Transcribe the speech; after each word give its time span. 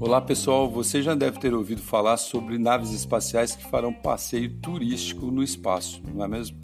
Olá 0.00 0.20
pessoal, 0.20 0.70
você 0.70 1.02
já 1.02 1.12
deve 1.12 1.40
ter 1.40 1.52
ouvido 1.52 1.82
falar 1.82 2.18
sobre 2.18 2.56
naves 2.56 2.92
espaciais 2.92 3.56
que 3.56 3.64
farão 3.64 3.92
passeio 3.92 4.48
turístico 4.48 5.26
no 5.26 5.42
espaço, 5.42 6.00
não 6.14 6.24
é 6.24 6.28
mesmo? 6.28 6.56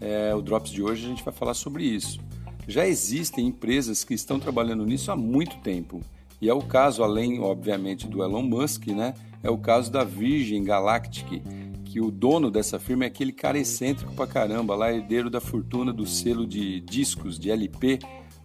É, 0.00 0.34
o 0.34 0.40
Drops 0.40 0.72
de 0.72 0.82
hoje 0.82 1.04
a 1.04 1.08
gente 1.10 1.22
vai 1.22 1.34
falar 1.34 1.52
sobre 1.52 1.84
isso. 1.84 2.18
Já 2.66 2.86
existem 2.86 3.46
empresas 3.46 4.02
que 4.02 4.14
estão 4.14 4.40
trabalhando 4.40 4.86
nisso 4.86 5.12
há 5.12 5.16
muito 5.16 5.58
tempo. 5.58 6.00
E 6.40 6.48
é 6.48 6.54
o 6.54 6.62
caso, 6.62 7.02
além, 7.02 7.38
obviamente, 7.38 8.08
do 8.08 8.22
Elon 8.22 8.44
Musk, 8.44 8.86
né? 8.86 9.12
É 9.42 9.50
o 9.50 9.58
caso 9.58 9.92
da 9.92 10.02
Virgin 10.02 10.64
Galactic, 10.64 11.42
que 11.84 12.00
o 12.00 12.10
dono 12.10 12.50
dessa 12.50 12.78
firma 12.78 13.04
é 13.04 13.08
aquele 13.08 13.32
cara 13.32 13.58
excêntrico 13.58 14.14
pra 14.14 14.26
caramba, 14.26 14.74
lá 14.74 14.90
herdeiro 14.90 15.28
da 15.28 15.40
fortuna 15.40 15.92
do 15.92 16.06
selo 16.06 16.46
de 16.46 16.80
discos, 16.80 17.38
de 17.38 17.50
LP, 17.50 17.98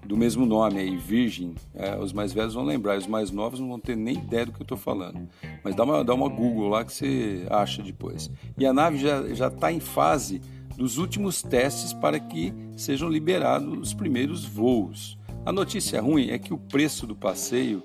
do 0.08 0.16
mesmo 0.16 0.46
nome 0.46 0.80
aí, 0.80 0.96
Virgin. 0.98 1.56
É, 1.74 1.98
os 1.98 2.14
mais 2.14 2.32
velhos 2.32 2.54
vão 2.54 2.64
lembrar, 2.64 2.98
os 2.98 3.08
mais 3.08 3.32
novos 3.32 3.60
não 3.60 3.68
vão 3.68 3.80
ter 3.80 3.96
nem 3.96 4.18
ideia 4.18 4.46
do 4.46 4.52
que 4.52 4.62
eu 4.62 4.64
estou 4.64 4.78
falando. 4.78 5.28
Mas 5.64 5.76
dá 5.76 5.84
uma, 5.84 6.04
dá 6.04 6.14
uma 6.14 6.30
Google 6.30 6.70
lá 6.70 6.86
que 6.86 6.94
você 6.94 7.46
acha 7.50 7.82
depois. 7.82 8.30
E 8.58 8.66
a 8.66 8.74
nave 8.74 8.98
já 8.98 9.48
está 9.48 9.72
em 9.72 9.80
fase 9.80 10.42
dos 10.78 10.98
últimos 10.98 11.42
testes 11.42 11.94
para 11.94 12.20
que 12.20 12.54
sejam 12.76 13.10
liberados 13.10 13.78
os 13.78 13.94
primeiros 13.94 14.46
voos. 14.46 15.18
A 15.46 15.52
notícia 15.52 16.02
ruim 16.02 16.30
é 16.30 16.40
que 16.40 16.54
o 16.54 16.58
preço 16.58 17.06
do 17.06 17.16
passeio 17.16 17.82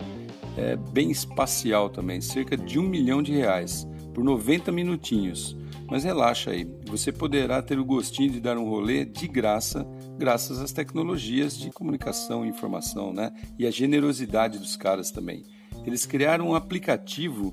é 0.56 0.76
bem 0.76 1.10
espacial 1.10 1.88
também, 1.88 2.20
cerca 2.20 2.56
de 2.56 2.78
um 2.78 2.82
milhão 2.82 3.22
de 3.22 3.32
reais 3.32 3.86
por 4.12 4.24
90 4.24 4.72
minutinhos. 4.72 5.56
Mas 5.90 6.04
relaxa 6.04 6.52
aí, 6.52 6.64
você 6.86 7.10
poderá 7.10 7.60
ter 7.60 7.78
o 7.78 7.84
gostinho 7.84 8.30
de 8.30 8.40
dar 8.40 8.56
um 8.56 8.68
rolê 8.68 9.04
de 9.04 9.26
graça, 9.26 9.84
graças 10.16 10.60
às 10.60 10.70
tecnologias 10.70 11.58
de 11.58 11.70
comunicação 11.70 12.46
e 12.46 12.48
informação, 12.48 13.12
né? 13.12 13.32
E 13.58 13.66
a 13.66 13.70
generosidade 13.72 14.58
dos 14.58 14.76
caras 14.76 15.10
também. 15.10 15.44
Eles 15.84 16.06
criaram 16.06 16.50
um 16.50 16.54
aplicativo 16.54 17.52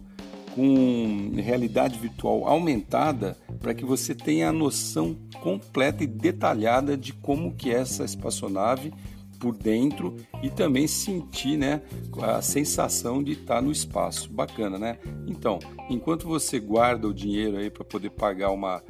com 0.54 1.32
realidade 1.36 1.98
virtual 1.98 2.48
aumentada 2.48 3.38
para 3.60 3.74
que 3.74 3.86
você 3.86 4.14
tenha 4.14 4.50
a 4.50 4.54
noção 4.54 5.16
completa 5.42 6.04
e 6.04 6.08
detalhada 6.08 6.96
de 6.96 7.14
como 7.14 7.56
que 7.56 7.72
é 7.72 7.80
essa 7.80 8.04
espaçonave 8.04 8.94
por 9.40 9.56
dentro 9.56 10.16
e 10.42 10.50
também 10.50 10.88
sentir 10.88 11.58
né, 11.58 11.82
a 12.22 12.42
sensação 12.42 13.24
de 13.24 13.34
estar 13.34 13.62
no 13.62 13.72
espaço. 13.72 14.32
Bacana, 14.32 14.78
né? 14.78 14.98
Então, 15.28 15.60
enquanto 15.90 16.28
você 16.28 16.60
guarda 16.60 17.08
o 17.08 17.14
dinheiro 17.14 17.58
aí 17.58 17.70
para 17.70 17.84
poder 17.84 18.10
pagar 18.12 18.52
uma 18.52 18.82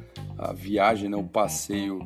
viagem, 0.54 1.08
né, 1.08 1.16
um 1.16 1.26
passeio 1.26 2.00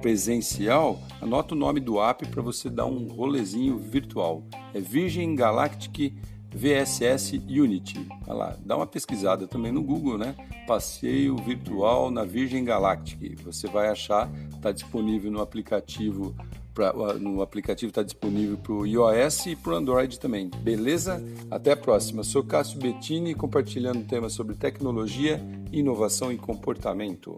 presencial, 0.00 1.00
anota 1.20 1.54
o 1.54 1.58
nome 1.58 1.80
do 1.80 2.00
app 2.00 2.26
para 2.28 2.42
você 2.42 2.68
dar 2.70 2.86
um 2.86 3.06
rolezinho 3.08 3.78
virtual. 3.78 4.44
É 4.72 4.80
Virgin 4.80 5.34
Galactic 5.34 6.14
VSS 6.54 7.36
Unity. 7.48 8.06
Olha 8.26 8.34
lá, 8.34 8.56
dá 8.64 8.76
uma 8.76 8.86
pesquisada 8.86 9.46
também 9.46 9.70
no 9.70 9.82
Google, 9.82 10.16
né? 10.16 10.34
Passeio 10.66 11.36
virtual 11.36 12.10
na 12.10 12.24
Virgin 12.24 12.64
Galactic. 12.64 13.40
Você 13.42 13.66
vai 13.66 13.88
achar, 13.88 14.30
está 14.54 14.72
disponível 14.72 15.30
no 15.30 15.42
aplicativo 15.42 16.34
pra, 16.78 16.92
no 17.14 17.42
aplicativo 17.42 17.90
está 17.90 18.04
disponível 18.04 18.56
para 18.56 18.72
o 18.72 18.86
iOS 18.86 19.46
e 19.46 19.56
para 19.56 19.72
o 19.72 19.74
Android 19.74 20.20
também. 20.20 20.48
Beleza? 20.62 21.20
Até 21.50 21.72
a 21.72 21.76
próxima. 21.76 22.22
Sou 22.22 22.44
Cássio 22.44 22.78
Bettini 22.78 23.34
compartilhando 23.34 24.06
temas 24.06 24.32
sobre 24.32 24.54
tecnologia, 24.54 25.42
inovação 25.72 26.30
e 26.30 26.36
comportamento. 26.36 27.34